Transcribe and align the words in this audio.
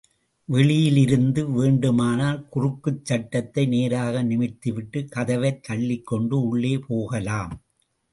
வெளியிலிருந்து 0.49 1.49
வேண்டுமானால் 1.49 2.47
குறுக்குச் 2.49 3.05
சட்டத்தை 3.05 3.65
நேராக 3.65 4.23
நிமிர்த்திவிட்டுக் 4.23 5.09
கதவைத் 5.09 5.61
தள்ளிக்கொண்டு 5.69 6.39
உள்ளே 6.47 6.77
போகலாம். 6.87 7.53